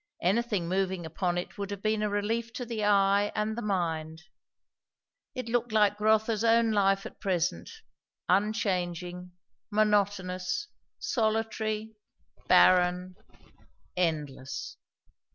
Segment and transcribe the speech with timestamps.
[0.23, 4.23] Anything moving upon it would have been a relief to the eye and the mind;
[5.35, 7.69] it looked like Rotha's own life at present,
[8.27, 9.33] unchanging,
[9.69, 11.93] Monotonous, solitary,
[12.47, 13.13] barren,
[13.95, 14.75] endless.